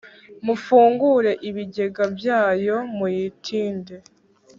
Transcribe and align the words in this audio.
Mufungure 0.45 1.31
ibigega 1.49 2.03
byayo 2.17 2.75
muyitinde 2.95 3.95